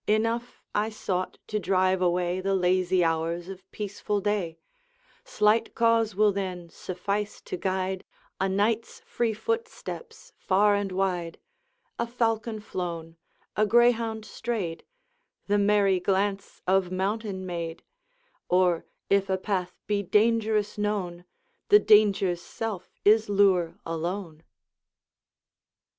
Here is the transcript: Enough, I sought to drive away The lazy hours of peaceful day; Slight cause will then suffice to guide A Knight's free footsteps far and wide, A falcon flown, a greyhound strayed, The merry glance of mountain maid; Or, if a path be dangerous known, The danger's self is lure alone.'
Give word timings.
Enough, 0.07 0.63
I 0.73 0.89
sought 0.89 1.37
to 1.45 1.59
drive 1.59 2.01
away 2.01 2.41
The 2.41 2.55
lazy 2.55 3.03
hours 3.03 3.49
of 3.49 3.69
peaceful 3.69 4.19
day; 4.19 4.57
Slight 5.23 5.75
cause 5.75 6.15
will 6.15 6.31
then 6.31 6.69
suffice 6.71 7.39
to 7.41 7.55
guide 7.55 8.03
A 8.39 8.49
Knight's 8.49 9.01
free 9.05 9.35
footsteps 9.35 10.33
far 10.39 10.73
and 10.73 10.91
wide, 10.91 11.37
A 11.99 12.07
falcon 12.07 12.59
flown, 12.61 13.15
a 13.55 13.67
greyhound 13.67 14.25
strayed, 14.25 14.83
The 15.45 15.59
merry 15.59 15.99
glance 15.99 16.63
of 16.65 16.91
mountain 16.91 17.45
maid; 17.45 17.83
Or, 18.49 18.87
if 19.07 19.29
a 19.29 19.37
path 19.37 19.75
be 19.85 20.01
dangerous 20.01 20.79
known, 20.79 21.25
The 21.69 21.77
danger's 21.77 22.41
self 22.41 22.89
is 23.05 23.29
lure 23.29 23.77
alone.' 23.85 24.41